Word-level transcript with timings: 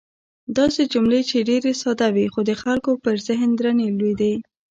داسې 0.57 0.81
جملې 0.93 1.21
چې 1.29 1.37
ډېرې 1.49 1.73
ساده 1.81 2.07
وې، 2.15 2.25
خو 2.33 2.39
د 2.49 2.51
خلکو 2.61 2.91
پر 3.03 3.15
ذهن 3.27 3.49
درنې 3.59 3.87
لوېدې. 3.99 4.33